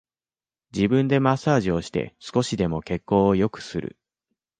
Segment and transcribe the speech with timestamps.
[0.73, 3.99] 自分でマッサージをして少しでも血行を良くする